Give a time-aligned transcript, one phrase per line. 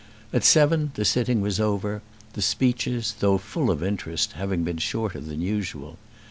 [0.33, 2.01] At seven the sitting was over,
[2.33, 5.99] the speeches, though full of interest, having been shorter than usual.